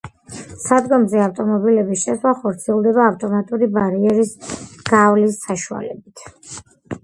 [0.61, 4.35] სადგომზე ავტომობილების შესვლა ხორციელდება ავტომატური ბარიერის
[4.91, 6.29] გავლის საშუალებით.